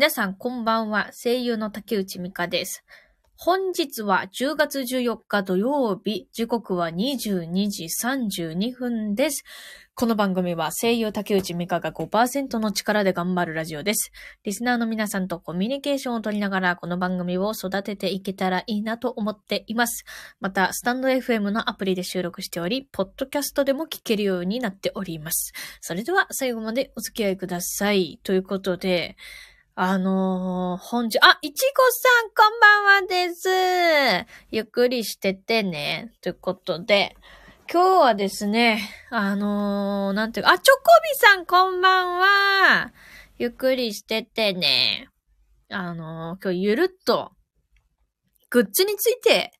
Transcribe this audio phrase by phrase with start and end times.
[0.00, 1.10] 皆さんこんばんは。
[1.12, 2.86] 声優の竹内美香です。
[3.36, 9.44] 本日は10月14日土曜日、時刻は22時32分です。
[9.94, 14.10] この番組は声優竹内美香が5%の力で頑張るラジオです。
[14.42, 20.06] リスナーの皆さんとコミュニケーションを取りながらこの番組を育てていけたらいいなと思っています。
[20.40, 25.52] また、スタンド FM のアプリで収録しており、ポッドキャストでも聞けるようになっております。
[25.82, 28.18] それでは最後までお付き合いください。
[28.22, 29.18] ということで、
[29.76, 34.26] あのー、本日、あ、いちごさん、こんばんはです。
[34.50, 36.12] ゆっくりしててね。
[36.20, 37.16] ということで、
[37.72, 42.92] 今日はですね、あのー、なんていうか、あ、チョコビさん、こんばんは。
[43.38, 45.08] ゆっくりしててね。
[45.70, 47.30] あのー、今日ゆるっと、
[48.50, 49.52] グッズについて、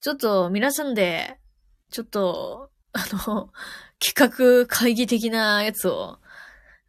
[0.00, 1.36] ちょっと皆さんで、
[1.90, 3.50] ちょっと、あの、
[4.00, 6.18] 企画会議的なやつを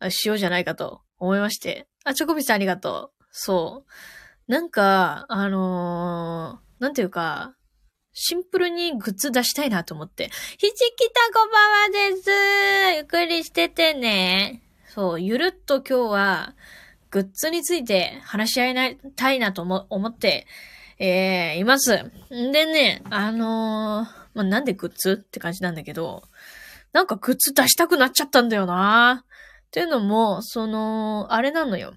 [0.09, 1.87] しようじゃないかと思いまして。
[2.03, 3.23] あ、チョコビさんありがとう。
[3.31, 4.51] そう。
[4.51, 7.55] なんか、あのーなんていうか、
[8.11, 10.29] シンプルにグッズ出したいなと思って。
[10.57, 12.29] ひちきたこばんはです。
[12.97, 14.61] ゆっくりしててね。
[14.89, 16.55] そう、ゆるっと今日は、
[17.09, 20.45] グッズについて話し合いなたいなと思思って、
[20.99, 21.95] えー、います。
[22.33, 26.23] んでね、あのーまあ、なんでグッズって感じなんだけど、
[26.91, 29.25] なんかグッズ出したくなっちゃったんだよな
[29.73, 31.95] っていうのも、その、あれなのよ。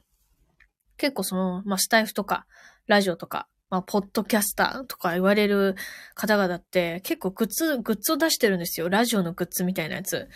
[0.97, 2.47] 結構その、まあ、スタイフとか、
[2.87, 5.75] ラジオとか、まあ、ポッドキャスターとか言われる
[6.15, 8.89] 方々って、結構グッズ、グッズを出してるんですよ。
[8.89, 10.27] ラジオのグッズみたいなやつ。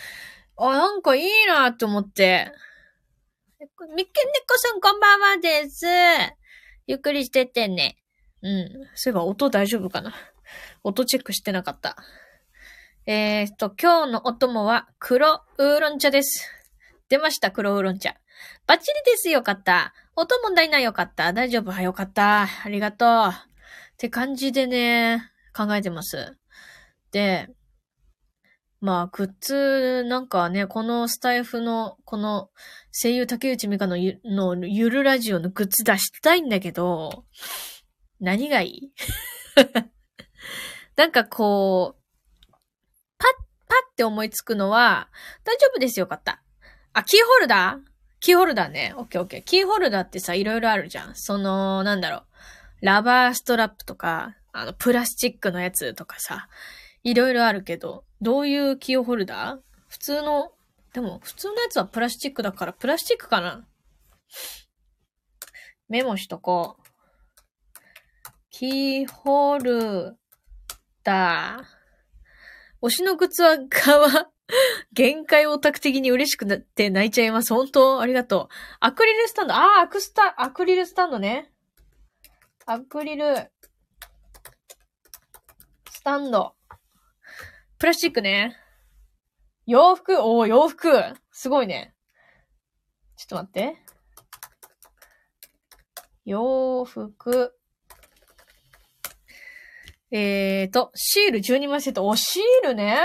[0.59, 2.53] あ、なんかいいなって思って。
[3.59, 5.87] みっけねこさんこんばんはです。
[6.87, 7.97] ゆっくりしてってね。
[8.43, 8.69] うん。
[8.95, 10.13] そういえば音大丈夫かな
[10.85, 11.97] 音チェックしてなかった。
[13.07, 16.60] えーっと、今日のお供は黒ウーロン茶です。
[17.11, 18.15] 出ました、黒ウーロン茶。
[18.69, 19.93] バッチリです、よかった。
[20.15, 21.33] 音問題ないよかった。
[21.33, 22.47] 大丈夫、はよかった。
[22.65, 23.29] ありがとう。
[23.31, 23.33] っ
[23.97, 26.37] て感じでね、考えてます。
[27.11, 27.49] で、
[28.81, 32.49] まあ、グッズ、なんかね、このスタイフの、この
[32.93, 37.25] 声優竹内美香のゆのゆるラジオのグッズ出したいんだけど、
[38.21, 38.93] 何がいい？
[40.95, 42.53] なんかこう、
[43.19, 43.29] パッ、
[43.69, 45.11] パッって思いつくのは、
[45.43, 46.41] 大丈夫ですよかった。
[46.93, 47.91] あ、キーホルダー？
[48.21, 48.93] キーホルダーね。
[48.97, 49.43] オッケーオッケー。
[49.43, 51.15] キーホルダーってさ、いろいろあるじゃん。
[51.15, 52.25] その、なんだろう。
[52.83, 56.49] ラバーストラップとか、あの、プラスチックのやつとかさ、
[57.03, 59.59] いろいろあるけど、どういうキーホルダー？
[59.89, 60.53] 普通の、
[60.93, 63.65] でも、普通のやつはプラスチックだから、プラスチックかな？
[65.89, 66.83] メモしとこう。
[68.51, 70.17] キーホル
[71.05, 72.87] ダー。
[72.87, 74.09] 推しのグッズは、側、
[74.93, 77.55] 限界オタク的に嬉しくなって泣いちゃいます。
[77.55, 78.49] 本当ありがとう。
[78.81, 79.55] アクリルスタンド。
[79.55, 81.53] ああ、アクスタ、アクリルスタンドね。
[82.67, 83.51] アクリル、
[85.91, 86.55] スタンド。
[87.79, 88.57] プラスチックね。
[89.67, 90.19] 洋服？
[90.21, 90.89] おー、洋服
[91.33, 91.95] すごいね。
[93.17, 93.77] ちょっと待って。
[96.25, 97.55] 洋服。
[100.13, 102.07] えーと、シール12枚セット。
[102.07, 102.99] お、シールね。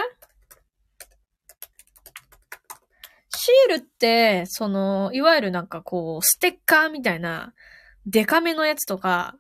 [3.45, 7.53] シールって、その、いわゆるなんかこう、ステッカーみたいな、
[8.07, 9.35] デカめのやつとか、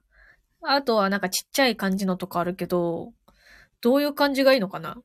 [0.61, 3.13] あとはなんかちっちゃい感じのとかあるけど、
[3.81, 5.01] どういう感じがいいのかな？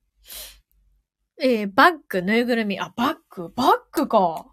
[1.40, 2.78] えー、バッグ、ぬいぐるみ。
[2.78, 4.46] あ、バッグ、バッグか。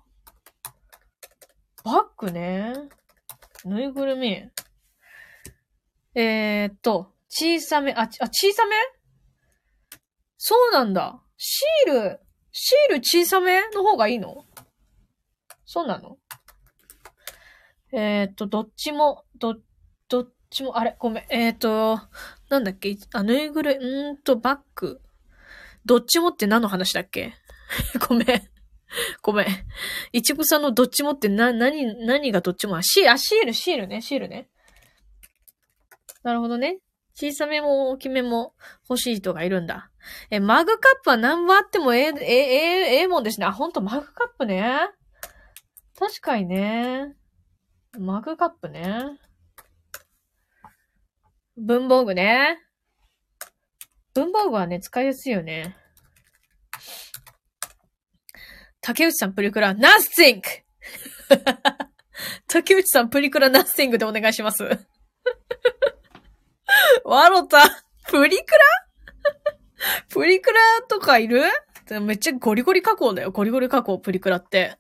[1.84, 2.74] バッグね。
[3.66, 4.50] ぬいぐるみ。
[6.16, 8.76] えー、っと、小さめ、あ、あ、小さめ？
[10.38, 11.22] そうなんだ。
[11.36, 12.20] シール、
[12.60, 14.44] シール小さめの方がいいの？
[15.64, 16.18] そうなの？
[17.92, 19.58] えー、と、どっちも、ど、
[20.10, 21.24] どっちも、あれ、ごめん。
[21.30, 22.00] えー、と、
[22.50, 22.98] なんだっけ？
[23.14, 25.00] あ、ぬいぐるみ、うーんと、バッグ。
[25.86, 27.36] どっちもって何の話だっけ？
[28.10, 28.26] ごめん。
[29.22, 29.48] ごめん。
[30.12, 34.50] いちごさんのどっちもってな、何、何がどっちもあ、シール、あ、シール、シールね、シールね。
[36.24, 36.80] なるほどね。
[37.14, 38.56] 小さめも大きめも
[38.90, 39.92] 欲しい人がいるんだ。
[40.30, 43.46] え、マグカップは何本あってもええ、ええ、ええ、もんですね。
[43.46, 44.90] あ、ほんと、マグカップね。
[46.00, 47.16] 確かにね。
[47.98, 49.20] マグカップね。
[51.58, 52.60] 文房具ね。
[54.14, 55.76] 文房具はね、使いやすいよね。
[58.82, 60.42] 竹内さんプリクラ、nothing!
[62.48, 64.64] 竹内さんプリクラ nothing でお願いします。
[67.04, 68.87] わろた、プリクラ？
[70.10, 71.44] プリクラとかいる？
[72.02, 73.32] めっちゃゴリゴリ加工だよ。
[73.32, 74.78] ゴリゴリ加工、プリクラって。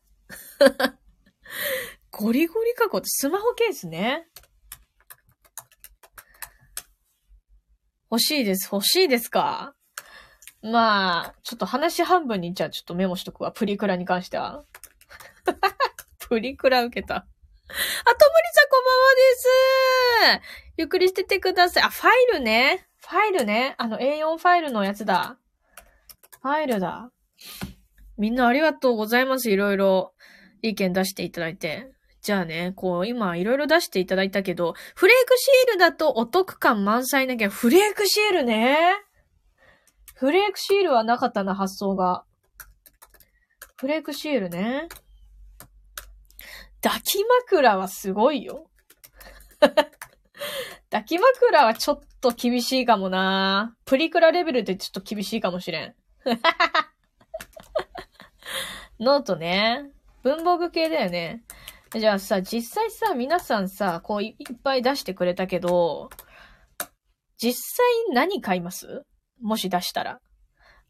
[2.12, 4.28] ゴリゴリ加工ってスマホケースね。
[8.10, 8.70] 欲しいです。
[8.72, 9.74] 欲しいですか？
[10.62, 13.52] まあ、ちょっと話半分にじゃあちょっとメモしとくわ。
[13.52, 14.66] プリクラに関しては。
[16.28, 17.16] プリクラ受けた。
[17.16, 17.28] あ、とも
[17.70, 17.78] り
[18.54, 21.84] さんこんばんはですゆっくりしててください。
[21.84, 22.88] あ、ファイルね。
[23.10, 23.76] ファイルね。
[23.78, 25.38] あの A4 ファイルのやつだ。
[26.42, 27.10] ファイルだ。
[28.18, 29.50] みんなありがとうございます。
[29.50, 30.14] いろいろ
[30.62, 31.90] 意見出していただいて。
[32.22, 38.78] じゃあね、こう、今いろいろ出していただいたけど、フレークシールだとお得感満載なきゃ、フレークシールね。
[40.14, 42.26] フレークシールはなかったな、発想が。
[43.78, 44.90] フレークシールね。
[46.82, 48.70] 抱き枕はすごいよ。
[50.98, 53.76] 抱き枕はちょっと厳しいかもな。
[53.86, 55.94] プリクラレベルでちょっと厳しいかもしれん。
[59.00, 59.92] ノートね。
[60.24, 61.44] 文房具系だよね。
[61.92, 66.10] じゃあさ、実際さ、皆さんさ、こういっぱい出してくれたけど、
[67.38, 69.04] 実際何買います？
[69.40, 70.20] もし出したら。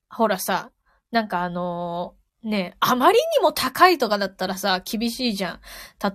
[0.10, 0.72] ほらさ、
[1.12, 5.60] なんかあのー、ね、あまりにも高いとかだったらさ、厳しいじゃん。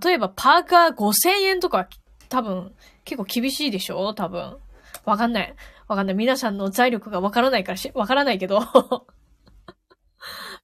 [0.03, 1.87] 例えばパーカー5000円とか
[2.33, 2.73] 多分
[3.05, 4.15] 結構厳しいでしょ？
[4.15, 4.57] 多分。
[5.05, 5.55] わかんない。
[5.87, 6.15] わかんない。
[6.15, 8.59] 皆さんの財力がわからないからし、わからないけど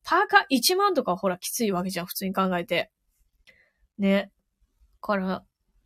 [0.03, 2.07] パーカー1万とかほらきついわけじゃん。
[2.07, 2.89] 普通に考えて。
[3.99, 4.31] ね。
[4.99, 5.43] から、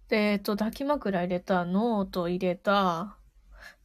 [0.10, 3.18] えっ、ー、と、抱き枕入れた、ノート入れた、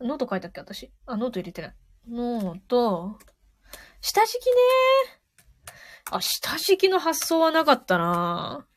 [0.00, 0.92] ノート書いたっけ私？
[1.04, 1.74] あ、ノート入れてない。
[2.08, 3.18] ノート、
[4.00, 4.52] 下敷きね
[6.12, 8.68] あ、下敷きの発想はなかったな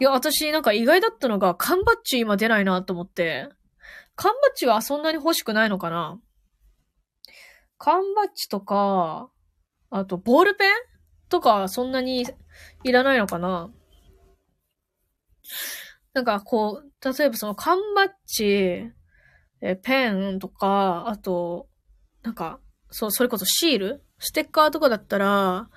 [0.00, 3.48] いや、私なんか意外だったのが、缶バッジ今出ないなと思って。
[4.14, 6.18] 缶バッジはそんなに欲しくないのかな？
[7.78, 9.30] 缶バッジとか、
[9.90, 10.72] あと、ボールペン
[11.28, 12.26] とか、そんなに
[12.84, 13.70] いらないのかな？
[16.14, 18.90] なんか、こう、例えばその缶バッジ、
[19.60, 21.68] え、ペンとか、あと、
[22.22, 22.60] なんか、
[22.90, 24.04] そう、それこそシール？
[24.18, 25.70] ステッカーとかだったら、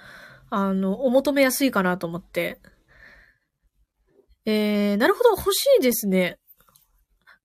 [0.50, 2.60] あの、お求めやすいかなと思って。
[4.46, 6.40] えー、なるほど、欲しいですね。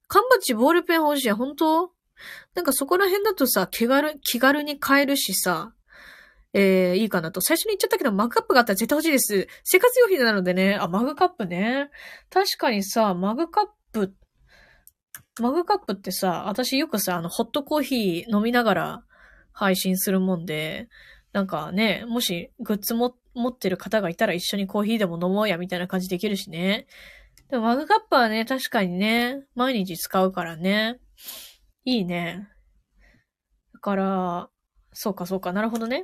[0.08, 1.30] 缶バッジ、ボールペン欲しい。
[1.32, 1.92] 本当？
[2.54, 5.74] なんかそこら辺だとさ、気軽、気軽に買えるしさ、
[6.54, 7.42] えー、いいかなと。
[7.42, 9.48] 最初に言っちゃったけど、マグカップがあったら絶対欲しいです。
[9.64, 11.90] 生活用品なのでね、あ、マグカップね。
[12.30, 14.14] 確かにさ、マグカップ、
[15.38, 19.02] マグカップってさ、私よくさ、あの、ホットコーヒー飲みながら
[19.52, 20.88] 配信するもんで、
[21.34, 26.86] なんかね、もしグッズも持ってる方がいたら一緒にコーヒーでも飲もうや、みたいな感じできるしね。
[27.50, 30.98] でもマグカップはね、確かにね、毎日使うからね。
[31.84, 32.48] いいね。
[33.74, 34.50] だから、
[34.92, 36.02] そうかそうか、なるほどね。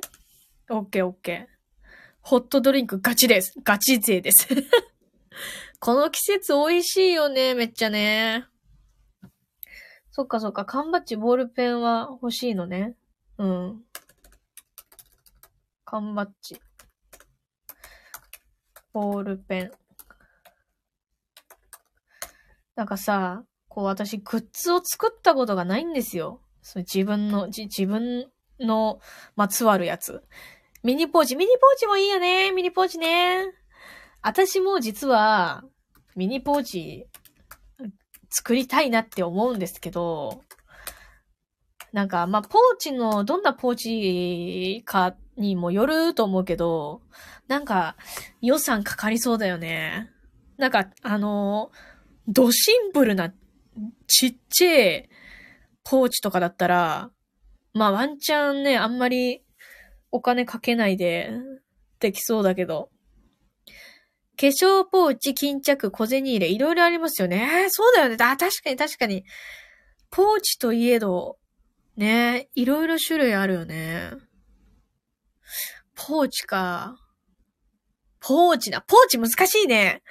[0.69, 1.53] オッケーオッケー。
[2.21, 3.55] ホットドリンクガチです。
[3.63, 4.47] ガチ勢です。
[5.79, 8.45] この季節美味しいよね、めっちゃね。
[10.11, 12.95] そっかそっか、缶バッジ、ボールペンは欲しいのね。
[13.39, 13.83] うん。
[15.83, 16.61] 缶バッジ。
[18.93, 19.71] ボールペン。
[22.75, 26.41] なんかさ、こう私グッズを作ったことがないんですよ。
[26.61, 28.99] そ自分の、じ、自分の
[29.35, 30.23] まつわるやつ。
[30.83, 32.51] ミニポーチ、ミニポーチもいいよね。
[32.51, 33.45] ミニポーチね。
[34.21, 35.63] 私も実は、
[36.15, 37.07] ミニポーチ、
[38.29, 40.41] 作りたいなって思うんですけど、
[41.91, 47.01] なんか、まあ、ポーチの、どんなポーチかにもよると思うけど、
[47.47, 47.95] なんか、
[48.41, 50.09] 予算かかりそうだよね。
[50.57, 51.71] なんか、あの、
[52.27, 53.33] ドシンプルな、
[54.07, 55.09] ちっちゃい
[55.83, 57.11] ポーチとかだったら、
[57.73, 59.43] まあワンチャンね、あんまり
[60.11, 61.31] お金かけないで
[61.99, 62.89] できそうだけど。
[64.39, 67.67] 化粧ポーチ、巾着、小銭入れ、いろいろありますよね。
[67.69, 68.17] そうだよね。
[68.19, 69.25] あ、確かに確かに。
[70.09, 71.37] ポーチといえど、
[71.97, 74.11] ね、いろいろ種類あるよね。
[76.05, 76.97] ポーチか。
[78.19, 78.81] ポーチだ。
[78.81, 80.03] ポーチ難しいね。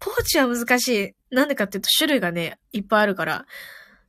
[0.00, 1.34] ポーチは難しい。
[1.34, 3.44] なんでかっていうと種類がね、いっぱいあるから。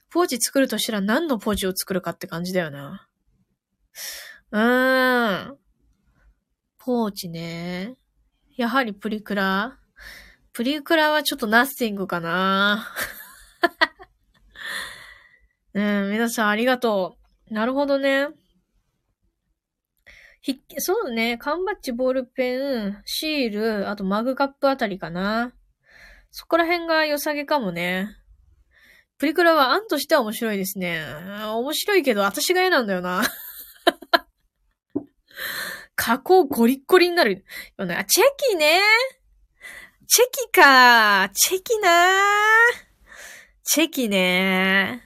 [0.10, 3.10] ポーチ作るとしたら何のポーチを作るかって感じだよな。
[4.52, 5.58] うーん。
[6.78, 7.96] ポーチね。
[8.56, 9.78] やはりプリクラ？
[10.54, 12.88] プリクラはちょっとナッシングかな。
[15.74, 17.18] うん、皆さんありがと
[17.50, 17.54] う。
[17.54, 18.30] なるほどね。
[20.46, 21.40] ひ、そうね。
[21.40, 25.56] 缶バッジ、ボールペン、シール、あとマグカップあたりかな。
[26.30, 28.10] そこら辺が良さげかもね。
[29.18, 31.04] プリクラは案としては面白いですね。
[31.52, 33.24] 面白いけど、私が嫌なんだよな。
[35.96, 37.44] 加工ゴリッゴリになる
[37.80, 38.06] よね。
[38.08, 38.82] チェキね。
[40.06, 41.90] チェキかチェキな
[43.64, 45.02] チェキね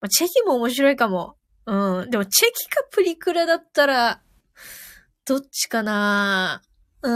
[0.00, 1.36] ま、チェキも面白いかも。
[1.66, 2.10] うん。
[2.10, 4.22] でも、チェキかプリクラだったら、
[5.24, 6.62] どっちかな
[7.02, 7.12] うー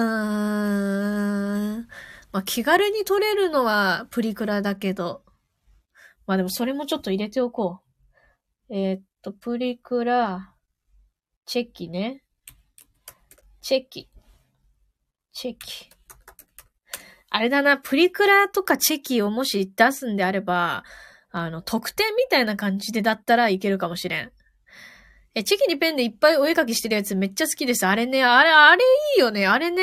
[1.80, 1.88] ん。
[2.32, 5.22] まあ、気軽に撮れるのはプリクラだけど。
[6.26, 7.80] まあでもそれもちょっと入れておこ
[8.68, 8.74] う。
[8.74, 10.54] えー、っと、プリクラ、
[11.46, 12.22] チェキね。
[13.62, 14.10] チェキ。
[15.32, 15.90] チェキ。
[17.30, 20.84] あれだな、プリクラとかチェキをもし出すんであれば、
[21.30, 24.32] あの、特典みたいな感じでだったらいけるかもしれん。
[25.34, 27.86] え、チェキにペンでいっぱいお絵描きしてるやつめっちゃ好きです。
[27.86, 28.82] あれね、あれ、あれ
[29.16, 29.46] いいよね。
[29.46, 29.82] あれね。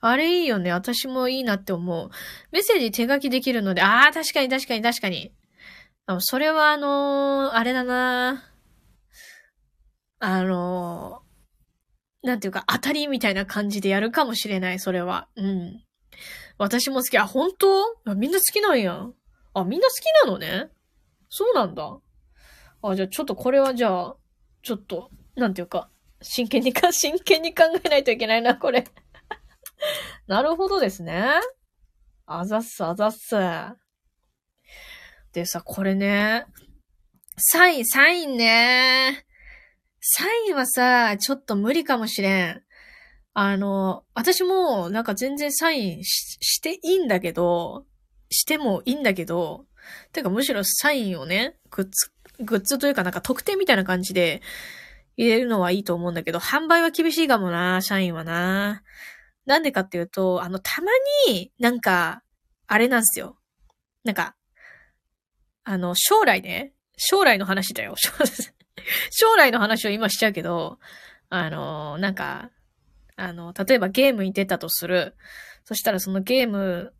[0.00, 0.72] あれいいよね。
[0.72, 2.10] 私もいいなって思う。
[2.52, 5.32] メッセージ手書きできるので、ああ、確かに確かに確かに。
[6.06, 8.44] あそれはあのー、あれだな
[10.20, 15.28] あのー、なんていうか、当たりみたいな感じでやるかもしれない、それは。
[15.36, 15.82] うん。
[16.58, 17.18] 私も好き。
[17.18, 18.14] あ、本当？
[18.14, 19.06] みんな好きなんや。
[19.54, 20.68] あ、みんな好きなのね？
[21.28, 21.98] そうなんだ。
[22.82, 24.16] あ、じゃあちょっとこれはじゃあ、
[24.66, 25.88] ちょっと、なんていうか、
[26.20, 28.84] 真剣にか、 真剣に考えないといけないな、これ。
[30.26, 31.24] なるほどですね。
[32.26, 33.36] あざっす、あざっす。
[35.32, 36.46] でさ、これね、
[37.38, 39.24] サイン、サインね。
[40.00, 42.64] サインはさ、ちょっと無理かもしれん。
[43.34, 47.86] あの、私もなんか全然サインしていいんだけど、
[48.30, 49.64] してもいいんだけど、
[50.12, 54.42] てかむしろサインをね、グッズ、グッズというかなんか特典みたいな感じで
[55.16, 58.82] 入れるのはいいと思うんだけど、販売は厳しいかもな、社員はな。
[59.46, 60.88] なんでかっていうと、あの、たま
[61.28, 62.22] になんか、
[62.66, 63.36] あれなんですよ。
[64.04, 64.36] なんか、
[65.64, 67.94] あの、将来ね、将来の話だよ。
[69.10, 70.78] 将来の話を今しちゃうけど、
[71.28, 72.50] あの、なんか、
[73.16, 75.16] あの、例えばゲームに出たとする。
[75.64, 76.92] そしたらそのゲーム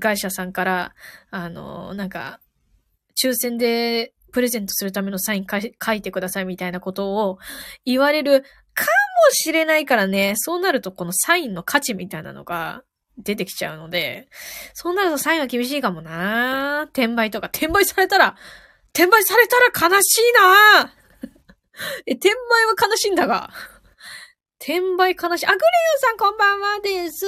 [0.00, 0.94] 会社さんから、
[1.30, 2.40] あの、なんか、
[3.22, 7.38] 抽選でプレゼントするためのサイン書いてくださいみたいなことを
[7.84, 8.42] 言われる
[8.74, 8.88] かも
[9.32, 12.82] しれないからね、そうなるとこのサインの価値みたいなのが
[13.18, 14.28] 出てきちゃうので、
[14.74, 18.36] そうなるとサインは厳しいかもな転売とか、転売されたら、
[18.92, 20.94] 転売されたら悲しいな
[22.06, 23.50] え、転売は悲しいんだが。
[24.58, 25.46] 転売悲しい。
[25.46, 25.60] あ、グレ
[25.94, 27.26] ヨさんこんばんはです。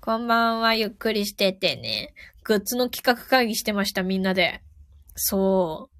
[0.00, 2.14] こんばんは、ゆっくりしててね。
[2.44, 4.62] グッズの企画会議してました、みんなで。
[5.16, 5.90] そ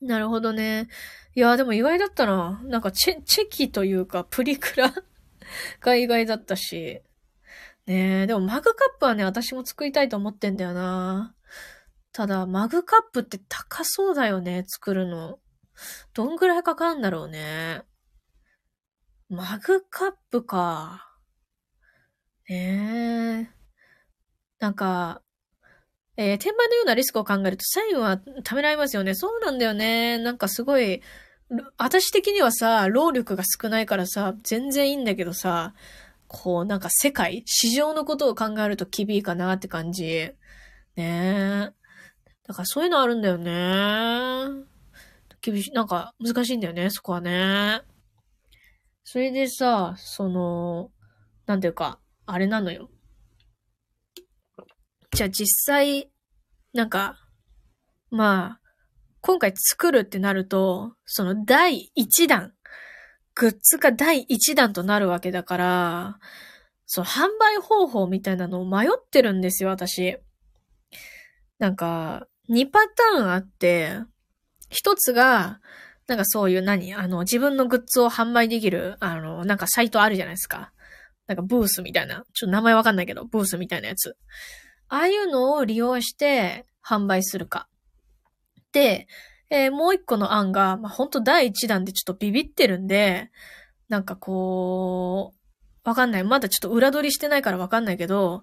[0.00, 0.06] う。
[0.06, 0.88] なるほどね。
[1.34, 2.60] いや、でも意外だったな。
[2.64, 4.92] なんかチェ、チェキというか、プリクラ
[5.80, 7.02] が意外だったし。
[7.86, 11.34] ねえ、でもマグカップはね、私も作りたいと思ってんだよな。
[12.12, 15.38] ただ、マグカップって高そうだよね、作るの。
[16.14, 17.82] どんぐらいかかるんだろうね。
[19.28, 21.18] マグカップか。
[22.48, 23.56] ねえ。
[24.58, 25.22] なんか、
[26.16, 29.14] えー、転売のようなリスクを考えると、サインはためらいますよね。
[29.14, 30.18] そうなんだよね。
[30.18, 31.02] なんかすごい、
[31.76, 35.74] 私的にはさ、労力が少ないからさ、全然いいんだけどさ、
[36.28, 40.04] こう、なんか世界、市場のことを考えると厳しいかなって感じ。
[40.04, 40.36] ね
[40.96, 41.72] え。
[42.46, 44.64] だからそういうのあるんだよね。
[45.40, 47.82] 厳しい、なんか難しいんだよね、そこはね。
[49.04, 50.90] それでさ、その、
[51.46, 52.90] なんていうか、あれなのよ。
[55.16, 56.10] じゃあ実際、
[56.74, 57.16] なんか、
[58.10, 58.60] まあ、
[59.22, 62.52] 今回作るってなると、その第1弾
[63.34, 66.18] グッズが第一弾となるわけだから、
[66.84, 70.18] そう、販売方法みたいなのを迷ってるんですよ、私。
[71.58, 73.92] なんか、2パターンあって、
[74.68, 75.62] 一つが、
[76.06, 80.74] なんかそういう何あの、自分のグッズを販売できる、あの、なんかサイトあるじゃないですか。
[81.26, 82.24] なんかブースみたいな。
[82.34, 84.14] ちょっと名前わかんないけど、ブースみたいなやつ。
[84.88, 87.68] ああいうのを利用して販売するか。
[88.72, 89.06] で、
[89.50, 93.30] えー、もう一個の案が、まあ、ほんと第一弾でちょっとビビってるんで、
[93.88, 95.34] なんかこ
[95.84, 96.24] う、わかんない。
[96.24, 98.42] まだちょっと裏取りしてないからわかんないけど、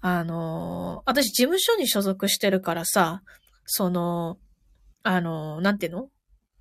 [0.00, 3.22] あのー、私事務所に所属してるからさ、
[3.64, 4.38] その、
[5.02, 6.08] あのー、なんていうの？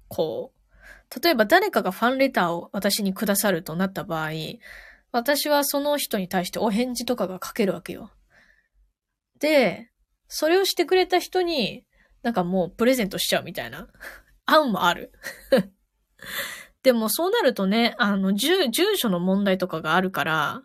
[0.08, 4.32] こう、例えば誰かがファンレターを私にくださるとなった場合、
[5.12, 8.10] 私はその人に対してお返事とかが書けるわけよ。
[9.44, 9.90] で、
[10.30, 11.84] それをしてくれた人に、
[12.22, 13.90] なんかもうプレゼントしちゃうみたいな
[14.48, 15.12] 案もある
[16.82, 20.64] でもそうなるとね、あの、住、住所の問題とかがあるから、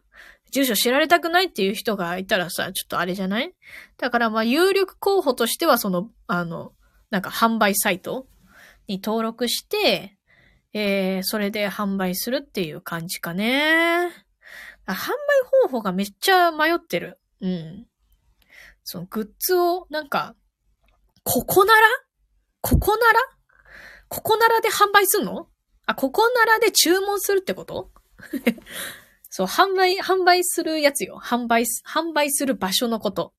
[0.52, 3.52] 住所知られたくないっていう人がいたらさ、ちょっとあれじゃない？
[3.96, 6.72] だからまあ有力候補としてはその、あの、
[7.10, 8.28] なんか販売サイト
[8.86, 10.16] に登録して、
[10.72, 14.08] えー、それで販売するっていう感じかね。
[14.86, 15.16] 販売
[15.64, 17.18] 方法がめっちゃ迷ってる。
[17.40, 17.87] うん。
[18.90, 20.34] そのグッズを、なんか、
[21.22, 21.86] ここなら？
[22.62, 23.20] ここなら？
[24.08, 25.46] ここならで販売すんの？
[25.84, 27.90] あ、ここならで注文するってこと？
[29.28, 31.20] そう、販売、販売するやつよ。
[31.22, 33.34] 販売、販売する場所のこと。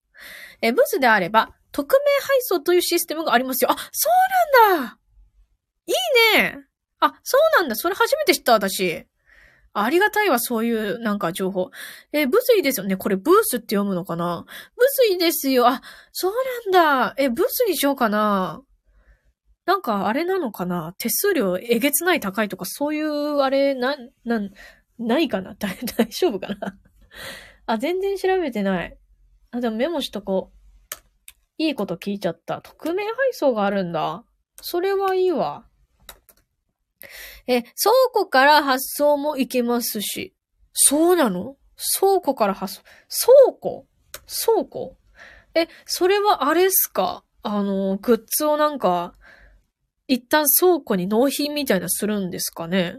[0.62, 3.72] え、ブースであれば、匿名配送というシステムがありますよ。
[3.72, 4.08] あ、そ
[4.62, 4.98] うなんだ
[5.86, 5.92] い
[6.36, 6.58] いね
[7.00, 7.74] あ、そうなんだ。
[7.74, 9.04] それ初めて知った、私。
[9.72, 11.70] ありがたいわ、そういうなんか情報。
[12.12, 12.96] えブズイですよね。
[12.96, 14.44] これブースって読むのかな？
[14.76, 15.68] ブズイですよ。
[15.68, 15.80] あ、
[16.12, 16.32] そう
[16.72, 17.14] なんだ。
[17.18, 18.62] え、ブスにしようかな。
[19.66, 20.94] なんかあれなのかな？
[20.98, 24.40] 手数料えげつない高いとかそういうあれ、な、な、
[24.98, 25.54] ないかな？
[25.58, 25.76] 大
[26.10, 26.76] 丈夫かな？
[27.66, 28.98] あ、全然調べてない。
[29.52, 30.56] あ、でもメモしとこう。
[31.58, 32.60] いいこと聞いちゃった。
[32.62, 34.24] 匿名配送があるんだ。
[34.62, 35.66] それはいいわ。
[37.46, 37.72] え、倉
[38.12, 40.34] 庫から発送も行けますし。
[40.72, 41.56] そうなの？
[41.98, 43.32] 倉庫から発送？
[43.48, 43.86] 倉庫？
[44.44, 44.96] 倉庫？
[45.54, 47.24] え、それはあれっすか？
[47.42, 49.14] あの、グッズをなんか、
[50.06, 52.98] 一旦倉庫に納品みたいなするんですかね？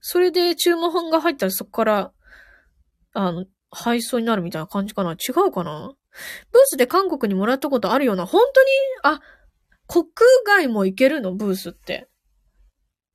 [0.00, 2.12] それで注文が入ったらそこから、
[3.14, 5.12] あの、配送になるみたいな感じかな？
[5.12, 5.94] 違うかな？
[6.52, 8.26] ブースで韓国にもらったことあるような？
[8.26, 8.68] 本当に？
[9.16, 9.20] あ、
[9.86, 10.06] 国
[10.46, 11.32] 外も行けるの？
[11.32, 12.08] ブースって。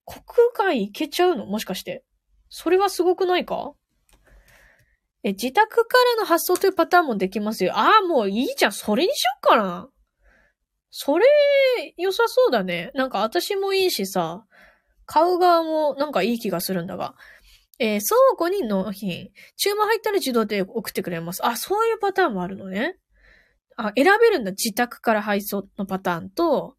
[0.07, 0.23] 国
[0.55, 1.45] 外行けちゃうの？
[1.45, 2.03] もしかして。
[2.49, 3.73] それはすごくないか？
[5.23, 7.73] え、自宅からの発送というパターンもできますよ。
[7.75, 8.71] ああ、もういいじゃん。
[8.71, 9.89] それにしよっかな。
[10.89, 11.25] それ、
[11.97, 12.91] 良さそうだね。
[12.93, 14.45] なんか私もいいしさ、
[15.05, 17.15] 買う側もなんかいい気がするんだが。
[17.79, 19.29] えー、倉庫に納品。
[19.57, 21.45] 注文入ったら自動で送ってくれます。
[21.45, 22.97] あ、そういうパターンもあるのね。
[23.75, 24.51] あ、選べるんだ。
[24.51, 26.75] 自宅から配送のパターンと、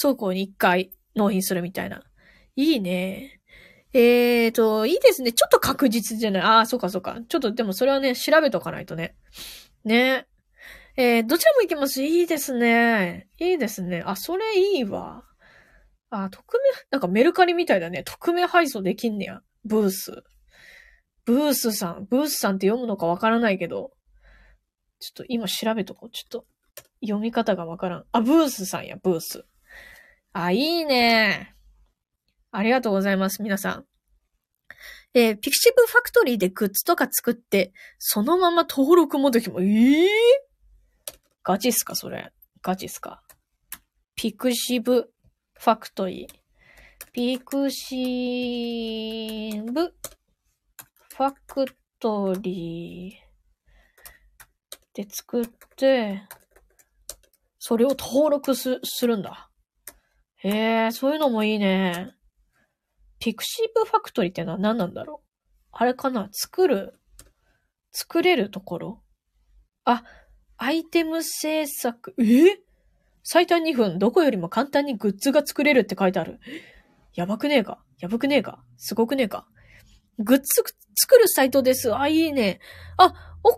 [0.00, 2.02] 倉庫に一回納品するみたいな。
[2.56, 3.40] いいね。
[3.94, 5.32] えーと、いいですね。
[5.32, 6.42] ちょっと確実じゃない？
[6.42, 7.18] ああ、そうかそうか。
[7.28, 9.14] ちょっとでもそれはね、調べとかないとね。
[9.84, 10.26] ね。
[10.96, 12.02] えー、どちらも行けます？
[12.02, 13.28] いいですね。
[13.38, 14.02] いいですね。
[14.04, 15.24] あ、それいいわ。
[16.10, 18.02] あ、匿名、なんかメルカリみたいだね。
[18.02, 19.40] 匿名配送できんねや。
[19.64, 20.22] ブース。
[21.24, 22.06] ブースさん。
[22.10, 23.92] ブースさんって読むのかわからないけど。
[25.00, 26.10] ちょっと今調べとこう。
[26.10, 26.44] ちょっと、
[27.02, 28.04] 読み方がわからん。
[28.12, 29.44] あ、ブースさんや、ブース。
[30.32, 31.54] あ、いいね。
[32.52, 33.86] ありがとうございます、皆さん。
[35.14, 40.06] えー、ピクシブファクトリーでグッズとか作って、そのまま登録もできも、えー、
[41.42, 42.30] ガチっすか、それ。
[42.62, 43.22] ガチっすか。
[44.14, 45.10] ピクシブ
[45.58, 46.42] ファクトリー。
[47.12, 51.66] ピクシブファク
[51.98, 56.22] トリーで作って、
[57.58, 59.50] それを登録すするんだ。
[60.36, 62.14] へえ、そういうのもいいね。
[63.22, 65.68] pixivFACTORY ってのは何なんだろう？
[65.70, 66.28] あれかな？
[66.32, 66.98] 作る、
[67.92, 69.02] 作れるところ？
[69.84, 70.02] あ、
[70.56, 72.58] アイテム制作、え？
[73.22, 76.40] 最短2分、どこよりも簡単にグッズが作れるって書いてある。
[77.14, 77.78] やばくねえか？
[78.00, 78.64] やばくねえか？
[78.76, 79.46] すごくねえか？
[80.18, 80.44] グッズ
[80.96, 81.96] 作るサイトです。
[81.96, 82.58] あ、いいね。
[82.96, 83.56] あ、おか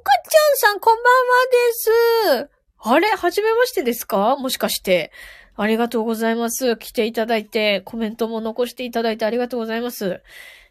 [0.58, 2.50] ちゃんさん、こんばんはです。
[2.80, 3.16] あれ？
[3.16, 4.36] はじめましてですか？
[4.36, 5.10] もしかして。
[5.56, 6.76] ありがとうございます。
[6.76, 10.22] 来ていただいて、コメントも残していただいてありがとうございます。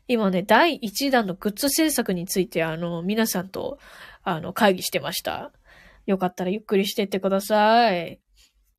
[0.07, 3.79] 今ね、第1弾のグッズ制作について、あの、皆さんと、
[4.23, 5.53] あの、会議してました。
[6.05, 8.19] よかったらゆっくりしてってください。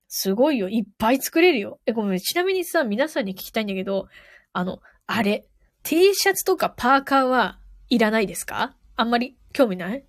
[0.09, 0.69] すごいよ。
[0.69, 1.81] いっぱい作れるよ。
[1.87, 2.19] え、ごめん。
[2.19, 4.09] ちなみにさ、皆さんに聞きたいんだけど、
[4.53, 5.47] あの、あれ、
[5.83, 8.77] T シャツとかパーカーはいらないですか？
[8.97, 10.05] あんまり興味ない？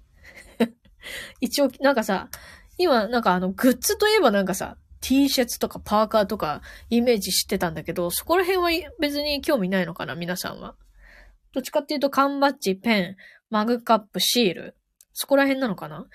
[1.39, 2.29] 一応、なんかさ、
[2.77, 10.73] 今、なんかあの、グッズといえばなんかさ、T シャツとかパーカーとかイメージしてたんだけど、そこら辺は別に興味ないのかな皆さんは。
[11.53, 13.15] どっちかっていうと、缶バッジ、ペン、
[13.51, 14.75] マグカップ、シール。
[15.13, 16.07] そこら辺なのかな？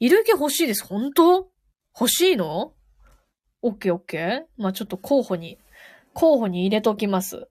[0.00, 0.82] いる気欲しいです。
[0.82, 1.50] 本当？
[1.94, 2.72] 欲しいの？
[3.60, 5.58] オッケーオッケーまあちょっと候補に、
[6.14, 7.48] 候補に入れときます。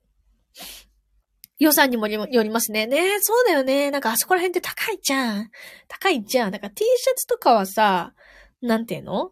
[1.60, 2.88] 予算にもよりますね。
[2.88, 3.92] ねえそうだよね。
[3.92, 5.50] なんかあそこら辺って高いじゃん。
[5.86, 6.50] 高いじゃん。
[6.50, 8.14] なんか T シャツとかはさ、
[8.60, 9.30] なんていうの？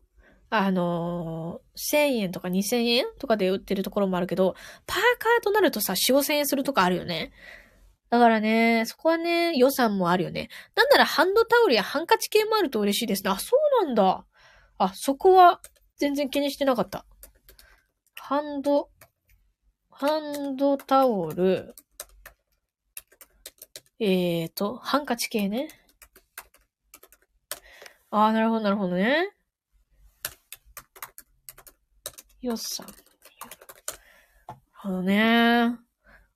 [0.51, 4.55] あのー、1000円とか2000円とかで売ってるところもあるけど、
[4.87, 7.33] パーカーとなるとさ、4、5000円するとかあるよね。
[8.11, 10.49] だからね、そこはね、予算もあるよね。
[10.75, 13.31] なんならハンドタオルやハンカチ系もあると嬉しいですね。
[13.31, 14.27] あ、そうなんだ。
[14.79, 15.61] あ、そこは
[15.97, 17.07] 全然気にしてなかった。
[18.17, 18.91] ハンド、
[19.91, 21.77] ハンドタオル、
[24.01, 25.69] えーと、ハンカチ系ね。
[28.11, 29.31] ああ、なるほど、なるほどね。
[32.41, 32.87] 予算。
[32.87, 35.77] なるほどね。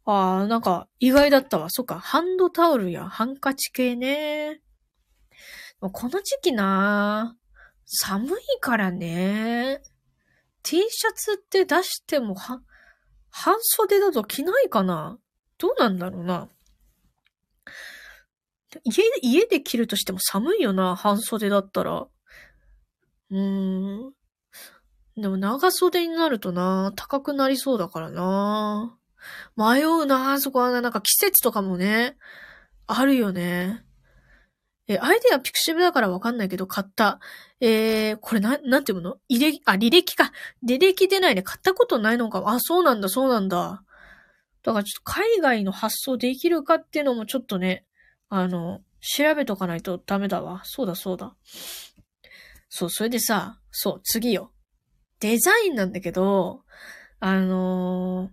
[0.07, 1.71] ああ、なんか意外だったわ。
[1.71, 4.61] そっか、ハンドタオルやハンカチ系ね。
[5.81, 7.37] この時期な、
[7.87, 9.83] 寒いからね。
[10.63, 12.63] T シャツって出してもは、
[13.31, 15.19] 半袖だと着ないかな
[15.59, 16.49] どうなんだろうな。
[18.85, 22.07] 家、家で着るとしても寒いよな、半袖だったら。
[23.31, 24.13] うーん。
[25.17, 28.99] でも長袖になるとな、高くなりそうだからな。
[29.57, 32.17] 迷うな、そこはななんか季節とかもね、
[32.87, 33.85] あるよね。
[34.87, 37.21] え、アイデアピクシブだからわかんないけど、買った。
[37.61, 39.17] えー、これな、なんていうの？
[39.31, 40.31] 履歴、あ、履歴か。
[40.67, 41.43] 履歴出ないね。
[41.43, 42.43] 買ったことないのか。
[42.47, 43.83] あ、そうなんだ、そうなんだ。
[44.63, 47.87] だからちょっと海外の発送できるかっていうのもちょっとね、
[48.29, 50.61] あの、調べとかないとダメだわ。
[50.65, 51.35] そうだ、そうだ。
[52.69, 54.51] そう、それでさ、そう、次よ。
[55.25, 56.65] デザインなんだけど、
[57.19, 58.29] あの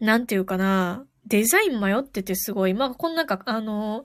[0.00, 4.04] ー、なんていうかな、デザイン迷っててすごい、まあ、こんなんか、あのー、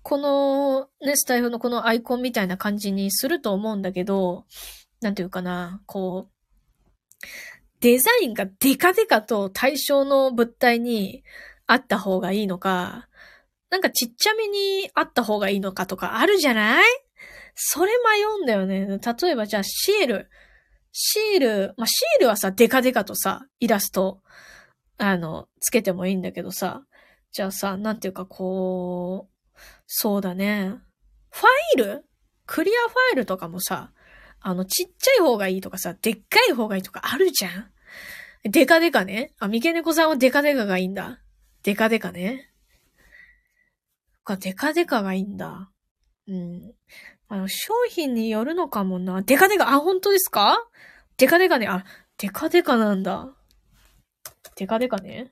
[0.00, 4.46] このね、スタイフのこのアイコンみたいな感じにすると思うんだけど、
[5.02, 7.26] なんていうかな、こう、
[7.80, 11.24] デザインがデカデカと対象の物体に
[11.66, 13.06] あった方がいいのか、
[13.68, 16.84] なんかちっちゃめにあった方がいいのかとかあるじゃない？
[17.54, 18.98] それ迷うんだよね。
[18.98, 20.30] 例えばじゃあシール。
[20.98, 24.22] シール、まあ、シールはさ、デカデカとさ、イラスト、
[24.96, 26.84] あの、つけてもいいんだけどさ、
[27.32, 30.72] じゃあさ、なんていうかこう、そうだね。
[31.30, 32.06] ファイル？
[32.46, 33.92] クリアファイルとかもさ、
[34.40, 37.70] あの、ちっちゃい方がいいとかさ、でっかい方がいいとかあるじゃん
[38.44, 39.34] デカデカね。
[39.38, 41.20] あ、三毛猫さんはデカデカがいいんだ。
[41.62, 42.50] デカデカね。
[44.24, 45.70] か、デカデカがいいんだ。
[46.26, 46.72] うん。
[47.28, 49.22] あの、商品によるのかもな。
[49.22, 50.58] デカデカ、あ、本当ですか？
[51.16, 51.66] デカデカね。
[51.66, 51.84] あ、
[52.18, 53.28] デカデカなんだ。
[54.56, 55.30] デカデカね。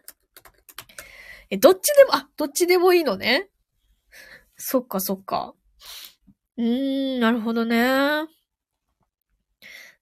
[1.51, 3.49] え、どっちでも、あ、どっちでもいいのね。
[4.57, 5.55] そっかそっか。
[6.57, 8.27] うーん、なるほどね。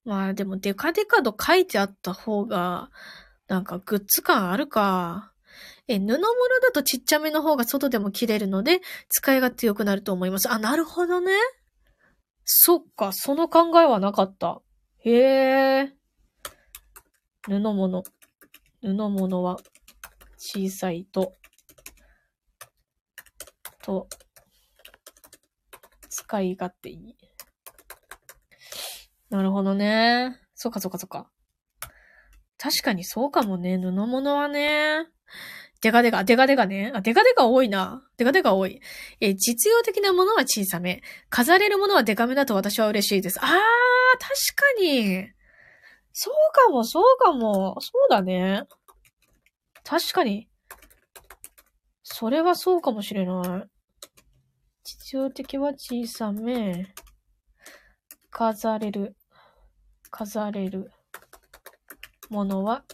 [0.04, 2.90] まあでもデカデカと書いてあった方が、
[3.48, 5.32] なんかグッズ感あるか。
[5.88, 6.18] え、布物
[6.62, 10.50] だとちっちゃめの方が外でも着れるので、使い勝手良くなると思います。
[10.50, 11.32] あ、なるほどね。
[12.64, 14.62] そっか、その考えはなかった。
[15.00, 15.92] へえ。
[17.42, 18.04] 布物。
[18.80, 19.56] 布物は
[20.36, 21.32] 小さいと、
[23.82, 24.06] と、
[26.08, 27.16] 使い勝手いい。
[29.28, 30.38] なるほどね。
[30.54, 31.28] そっかそっかそっか。
[32.58, 33.76] 確かにそうかもね。
[33.76, 35.08] 布物はね。
[35.82, 36.92] デカデカ、デカデカね。
[36.94, 38.04] あ、デカデカ多いな。
[38.16, 38.80] デカデカ多い。
[39.20, 41.02] え、実用的なものは小さめ。
[41.28, 43.40] 飾れるものはデカめだと私は嬉しいです。
[43.42, 43.58] あー、確
[44.78, 45.28] かに。
[46.12, 47.80] そうかも、そうかも。
[47.80, 48.62] そうだね。
[49.84, 50.48] 確かに。
[52.04, 53.68] それはそうかもしれない。
[54.84, 56.94] 実用的は小さめ。
[58.30, 59.16] 飾れる。
[60.12, 60.92] 飾れる。
[62.30, 62.84] ものは、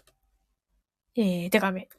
[1.17, 1.91] えー、デカめ。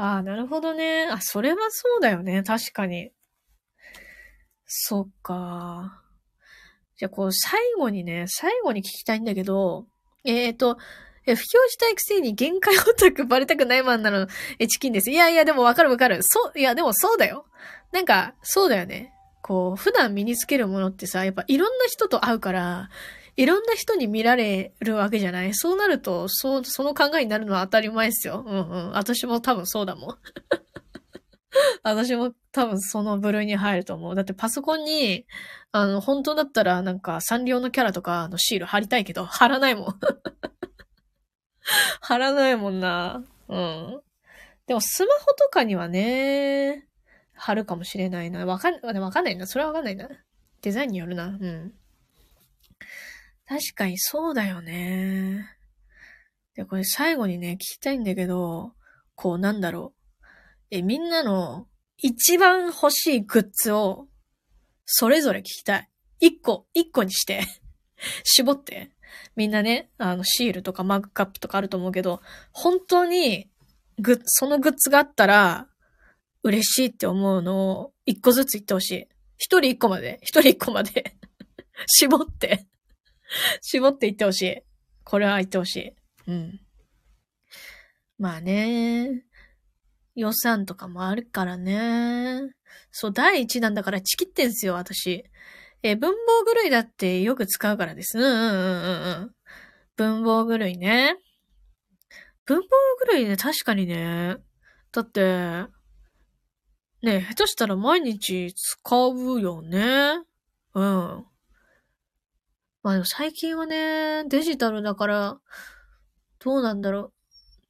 [0.00, 1.08] ああ、なるほどね。
[1.10, 2.44] あ、それはそうだよね。
[2.44, 3.10] 確かに。
[4.64, 6.04] そっか。
[6.96, 9.88] じゃあ、こう、最後にね、最後に聞きたいんだけど、
[10.22, 10.78] えっ、ー、と、
[11.26, 14.28] え、布教したいくせに限界オタクバレたくないマンなの、
[14.60, 15.10] え、チキンです。
[15.10, 16.20] いやいや、でもわかるわかる。
[16.22, 17.46] そう、いや、でもそうだよ。
[17.90, 19.12] なんか、そうだよね。
[19.42, 22.88] こう、普段身につけるものってさ、やっぱいろんな人と会うから、
[23.38, 25.54] いろんな人に見られるわけじゃない？
[25.54, 28.42] そうなると、そ、その考えになるのは当たり前ですよ。
[28.44, 28.90] うんうん。
[28.90, 30.18] 私も多分そうだもん。
[31.84, 34.16] 私も多分その部類に入ると思う。
[34.16, 35.24] だってパソコンに、
[35.70, 39.94] あの、本当だったらなんかサンリオのキャラとかのシール貼りたいけど、貼らないもん。
[42.02, 43.22] 貼らないもんな。
[43.46, 44.00] うん。
[44.66, 46.88] でもスマホとかにはね、
[47.34, 48.44] 貼るかもしれないな。
[48.46, 49.46] わかん、わかんないな。
[49.46, 50.08] それはわかんないな。
[50.62, 51.26] デザインによるな。
[51.26, 51.72] うん。
[53.48, 55.46] 確かにそうだよね。
[56.54, 58.74] で、これ最後にね、聞きたいんだけど、
[59.14, 60.26] こうなんだろう。
[60.70, 64.06] え、みんなの一番欲しいグッズを、
[64.84, 65.88] それぞれ聞きたい。
[66.20, 67.42] 一個、一個にして
[68.22, 68.90] 絞って。
[69.34, 72.20] みんなね、あの、シールとかマグカップとかあると思うけど、
[72.52, 73.48] 本当に、
[73.98, 75.68] グそのグッズがあったら、
[76.42, 79.08] 嬉しいって思うのを、一個ずつ言ってほしい。
[79.38, 81.16] 一人一個まで、一人一個まで
[81.86, 82.66] 絞って
[83.62, 84.62] 絞って言ってほしい。
[85.04, 85.92] これは言ってほしい。
[86.26, 86.60] うん。
[88.18, 89.24] まあね。
[90.14, 92.50] 予算とかもあるからね。
[92.90, 95.24] そう、第一弾だからチキってんすよ、私。
[95.82, 98.18] え文房具類だってよく使うからです。
[98.18, 99.34] うんうんうんうん。
[99.96, 101.16] 文房具類ね。
[102.46, 102.66] 文房
[103.00, 104.38] 具類ね、確かにね。
[104.90, 105.66] だって、
[107.02, 110.22] ね下手したら毎日使うよね。
[110.74, 111.24] うん。
[112.82, 115.38] まあでも最近はね、デジタルだから、
[116.38, 117.12] どうなんだろう。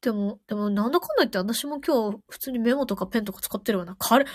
[0.01, 3.95] でも、でもなんだかんだ言って私も今日普通にメモとかペンとか使ってるわな。
[3.95, 4.25] カレ、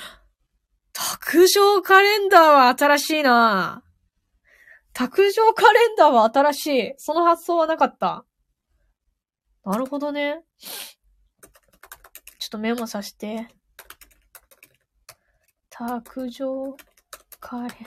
[0.93, 3.83] 卓上カレンダーは新しいな
[4.93, 6.95] 卓上カレンダーは新しい。
[6.99, 8.25] その発想はなかった。
[9.65, 10.43] なるほどね。
[12.39, 13.49] ちょっとメモさせて。
[15.71, 16.77] 卓上
[17.41, 17.81] カレンダー。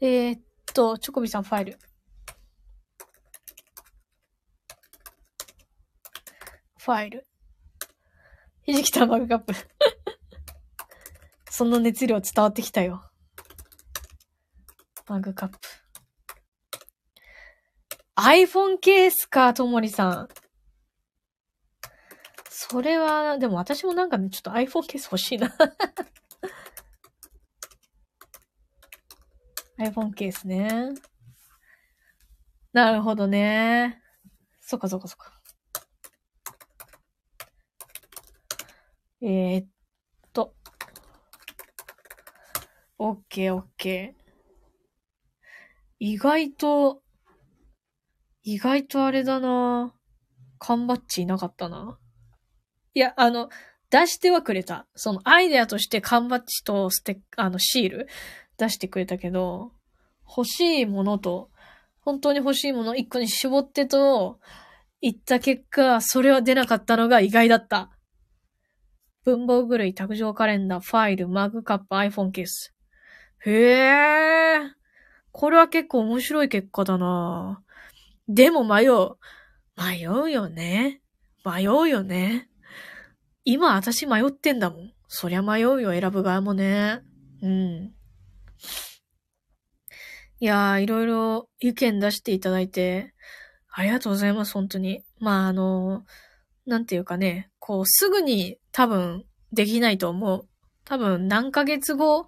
[0.00, 0.40] えー、っ
[0.74, 1.78] と、チョコビさんファイル。
[6.78, 7.26] ファイル。
[8.64, 9.54] ひじきたマグカップ。
[11.48, 13.08] その熱量伝わってきたよ。
[15.06, 15.58] マグカップ。
[18.16, 20.28] iPhone ケースか、ともりさん。
[22.50, 25.56] それは、でも私もなんかね、ちょっと iPhone ケース欲しいな。
[29.78, 30.94] iPhone ケースね。
[32.72, 34.00] なるほどね。
[34.60, 35.40] そっかそっかそっか。
[39.20, 39.66] えー、っ
[40.32, 40.54] と。
[42.98, 44.24] オッケーオッケー。
[45.98, 47.02] 意外と、
[48.42, 49.94] 意外とあれだな
[50.58, 51.98] 缶バッジいなかったな。
[52.92, 53.48] いや、あの、
[53.90, 54.86] 出してはくれた。
[54.94, 58.08] そのアイデアとして缶バッジとステッあの、シール
[58.56, 59.72] 出してくれたけど、
[60.28, 61.50] 欲しいものと、
[62.00, 64.40] 本当に欲しいもの一個に絞ってと、
[65.00, 67.90] 言った結果、それは出なかったのが意外だった。
[69.24, 72.74] 文房具類、卓上カレンダー、ファイル、マグカップ、iPhone ケース。
[73.46, 74.60] へえ。
[75.32, 77.62] これは結構面白い結果だな
[78.28, 79.16] でも迷う。
[79.76, 81.00] 迷うよね。
[81.44, 82.48] 迷うよね。
[83.44, 84.92] 今私迷ってんだもん。
[85.08, 87.02] そりゃ迷うよ、選ぶ側もね。
[87.42, 87.92] うん。
[90.40, 93.14] いやー、いろいろ意見出していただいて、
[93.70, 95.02] ありがとうございます、本当に。
[95.18, 96.04] まあ、あの、
[96.66, 100.48] なんていうかね、こう、すぐに多分できないと思う。
[100.84, 102.26] 多分何ヶ月後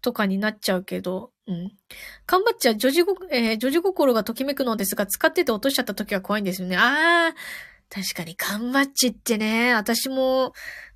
[0.00, 1.72] とかになっちゃうけど、うん。
[2.26, 6.76] 缶バッジは女児ご、えー女児心がときめくのですが、使ってて落としちゃった時は怖いんですよね。
[6.76, 10.52] あー、確かに缶バッジってね、私も、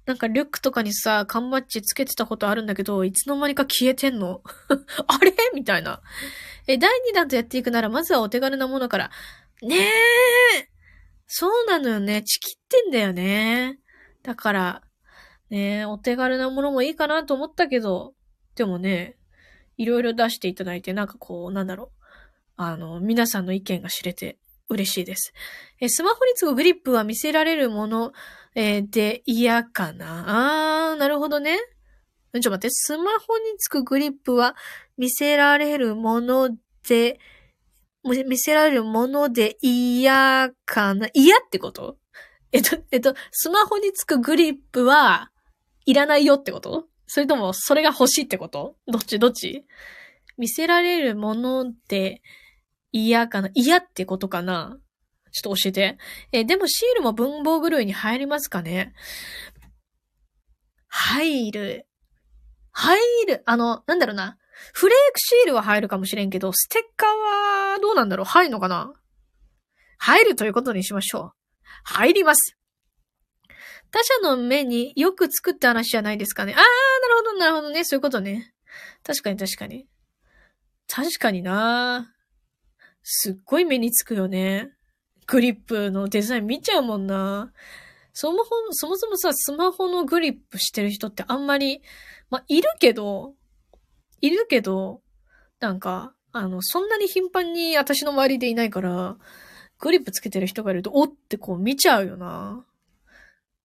[0.06, 4.40] なんかリュックとかにさ、缶バッジつけてたことあるんだけど、いつの間にか消えてんの？
[5.06, 5.34] あれ？
[5.54, 6.00] みたいな。
[6.68, 9.10] え、第2弾とやっていくなら、まずはお手軽なものから。
[9.62, 10.68] ねえ
[11.26, 12.22] そうなのよね。
[12.22, 13.80] チキってんだよね。
[14.22, 14.82] だから、
[15.50, 18.14] ねえお手軽なものもいいかなと思ったけど、
[18.54, 19.16] でもね、
[19.76, 22.02] いろいろ出していただいて、なんかこう、なんだろう。
[22.56, 24.38] あの、皆さんの意見が知れて
[24.68, 25.34] 嬉しいです。
[25.80, 28.12] え、スマホにつくグリップは見せられるもの、
[28.58, 30.90] えーで嫌かな？
[30.90, 31.58] あー、なるほどね。
[32.32, 34.56] ちょっと待って、スマホにつくグリップは
[34.96, 36.50] 見せられるもの
[36.88, 37.20] で、
[38.02, 41.08] 見せられるもので嫌かな？
[41.12, 41.98] 嫌ってこと？
[42.52, 45.30] えっと、えっと、スマホにつくグリップは
[45.84, 46.86] いらないよってこと？
[47.06, 48.76] それとも、それが欲しいってこと？
[48.86, 49.18] どっち？
[49.18, 49.66] どっち？
[50.38, 52.22] 見せられるもので
[52.90, 53.50] 嫌かな？
[53.52, 54.78] 嫌ってことかな？
[55.36, 55.98] ちょっと教えて。
[56.32, 58.94] え、でもシールも文房具類に入りますかね？
[60.88, 61.86] 入る。
[62.72, 63.42] 入る。
[63.44, 64.38] あの、なんだろうな。
[64.72, 67.08] フレークシールは入るかもしれんけど、ステッカー
[67.74, 68.24] はどうなんだろう？
[68.24, 68.94] 入るのかな？
[69.98, 71.32] 入るということにしましょう。
[71.84, 72.56] 入ります。
[73.90, 76.52] 他者の目によく作った話じゃないですかね。
[76.52, 76.66] あー、なる
[77.18, 77.84] ほど、なるほどね。
[77.84, 78.54] そういうことね。
[79.02, 79.86] 確かに確かに。
[80.88, 82.12] 確かにな
[83.02, 84.70] すっごい目につくよね。
[85.26, 87.52] グリップのデザイン見ちゃうもんな。
[88.12, 91.82] そもそも、そもさ、スマホのグリップしてる人ってあんまり、
[92.30, 93.34] ま、いるけど、
[94.20, 95.02] いるけど、
[95.60, 99.16] なんか、あの、そんなに頻繁に私の周りでいないから、
[99.78, 102.64] グリップつけてる人がいると、おってこう見ちゃうよな。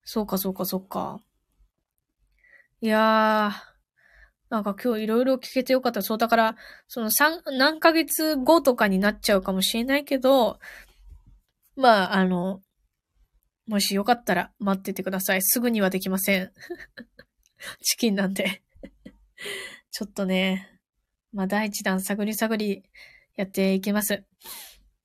[0.03, 1.21] そうか、そうか、そうか。
[2.81, 3.71] いやー、
[4.49, 6.01] なんか今日いろいろ聞けてよかった。
[6.01, 6.55] そう、だから、
[6.87, 10.59] その三、何ヶ月後とかになっちゃうかもしれないけど、
[11.81, 12.61] まあ、あの、
[13.67, 15.41] もしよかったら待っててください。
[15.41, 16.51] すぐにはできません。
[17.81, 18.63] チキンなんで。
[19.91, 20.79] ちょっとね、
[21.33, 22.83] まあ第一弾探り探り
[23.35, 24.23] やっていきます。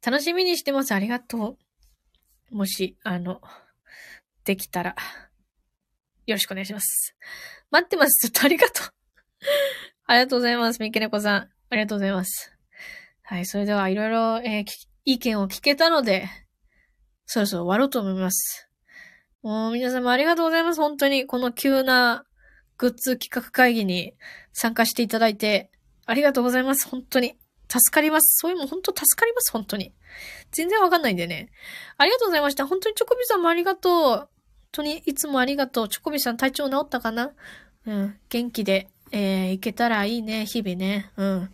[0.04, 0.92] 楽しみにしてます。
[0.92, 1.58] ありがと
[2.50, 2.54] う。
[2.54, 3.40] もし、あの、
[4.44, 4.94] できたら、
[6.26, 7.16] よろしくお願いします。
[7.70, 8.28] 待ってます。
[8.28, 8.86] ちょっとありがとう。
[10.06, 10.80] ありがとうございます。
[10.80, 11.50] みけねこさん。
[11.70, 12.52] ありがとうございます。
[13.22, 14.64] はい、それではいろいろ、えー
[15.08, 16.28] 意見を聞けたので、
[17.26, 18.68] そろそろ終わろうと思います。
[19.42, 20.80] もう皆様ありがとうございます。
[20.80, 22.24] 本当に、この急な
[22.78, 24.14] グッズ企画会議に
[24.52, 25.70] 参加していただいて、
[26.06, 26.88] ありがとうございます。
[26.88, 27.36] 本当に。
[27.68, 28.38] 助かります。
[28.40, 29.50] そういうも本当助かります。
[29.50, 29.92] 本当に。
[30.52, 31.50] 全然わかんないんでね。
[31.96, 32.64] ありがとうございました。
[32.66, 33.92] 本当にチョコビさんもありがとう。
[33.92, 34.28] 本
[34.70, 35.88] 当にいつもありがとう。
[35.88, 37.32] チョコビさん体調治ったかな？
[37.86, 38.18] うん。
[38.28, 40.46] 元気で、えー、いけたらいいね。
[40.46, 41.10] 日々ね。
[41.16, 41.42] うん。
[41.44, 41.50] っ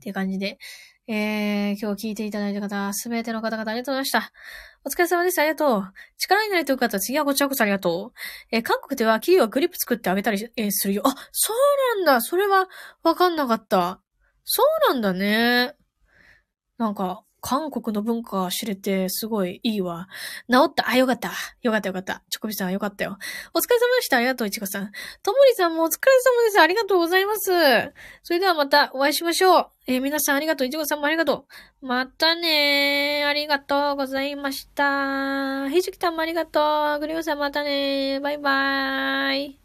[0.00, 0.58] て感じで。
[1.06, 4.32] えー、今日聞いていただいた方、すべての方々ありがとうございました。
[4.84, 5.38] お疲れ様です。
[5.38, 5.92] ありがとう。
[6.16, 8.18] 力になれてよかった次はこちらこそありがとう。
[8.50, 11.02] えー、韓国では企業はグリップ作ってあげたり、えー、するよ。
[11.04, 12.22] あ、そうなんだ。
[12.22, 12.68] それは
[13.02, 14.00] わかんなかった。
[14.44, 15.74] そうなんだね。
[16.78, 20.08] なんか、韓国の文化知れてすごいいいわ。
[20.50, 20.88] 治った。
[20.88, 21.30] あ、よかった。
[21.60, 22.22] よかったよかった。
[22.30, 23.18] チョコビさんよかったよ。
[23.52, 24.16] お疲れ様でした。
[24.16, 24.90] ありがとう、いちごさん。
[25.22, 26.60] ともりさんもお疲れ様です。
[26.62, 27.50] ありがとうございます。
[28.22, 29.70] それではまたお会いしましょう。
[29.86, 30.66] えー、皆さんありがとう。
[30.66, 31.44] いちごさんもありがと
[31.82, 31.86] う。
[31.86, 33.28] またねー。
[33.28, 35.68] ありがとうございました。
[35.68, 37.00] ひじきたんもありがとう。
[37.00, 38.20] グリオさんまたねー。
[38.22, 39.63] バイバーイ。